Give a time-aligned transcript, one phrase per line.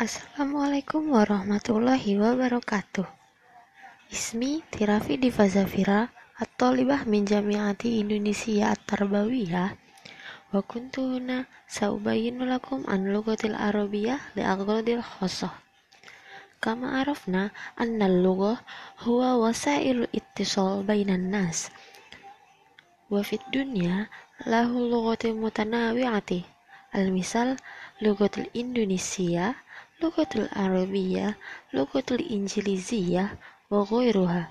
[0.00, 3.04] Assalamualaikum warahmatullahi wabarakatuh.
[4.08, 6.08] Ismi Tirafi Diva Zafira
[6.40, 9.76] atau libah min jamiati Indonesia at-tarbawiyah
[10.56, 15.52] wa kuntuna saubayinu lakum an lugatil arabiyah li agradil khosoh.
[16.64, 18.56] Kama arafna anna al-lughah
[19.04, 21.68] huwa wasailu ittisal bainan nas.
[23.12, 24.08] Wa fid dunya
[24.48, 26.48] lahu lughatin mutanawi'ati.
[26.96, 27.60] Al-misal
[28.00, 29.60] lughatul Indonesia
[30.00, 31.36] lugatul Arabiyah,
[31.76, 33.36] lugatul Injiliziyah,
[33.68, 34.48] wa ghairuha.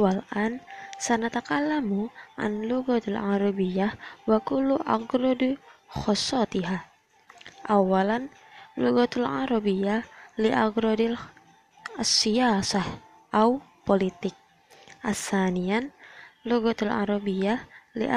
[0.00, 0.64] Wal'an
[0.96, 2.08] sanatakallamu
[2.40, 3.92] an lugatul Arabiyah
[4.24, 5.60] wa kullu agradi
[5.92, 6.88] khossatiha.
[7.68, 8.32] Awalan
[8.80, 10.08] lugatul Arabiyah
[10.40, 11.20] li agradil
[12.00, 12.88] siyasah
[13.36, 14.32] au politik.
[15.04, 15.92] Asanian
[16.48, 17.60] lugatul Arabiyah
[17.92, 18.08] li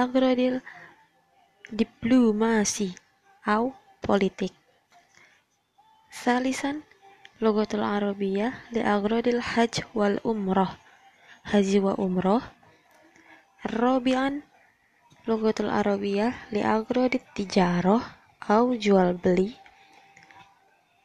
[8.84, 10.76] agradil hajj wal umrah
[11.48, 12.44] haji wa umrah
[13.64, 14.44] Rabi'an
[15.30, 18.02] Logatul Arabiyah li agradil tijarah
[18.50, 19.54] au jual beli.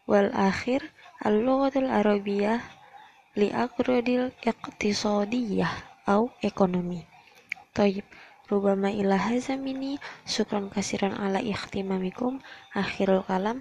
[0.09, 0.83] Wal akhir
[1.21, 2.65] al logatul Arabiyah
[3.37, 5.73] li agradil iqtisadiyah
[6.09, 7.05] au ekonomi.
[7.77, 8.09] Taib
[8.49, 12.41] Rubama ila hazamini Syukran kasiran ala ikhtimamikum
[12.73, 13.61] Akhirul kalam